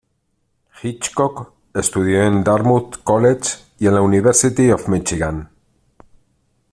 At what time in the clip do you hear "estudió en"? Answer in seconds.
1.75-2.43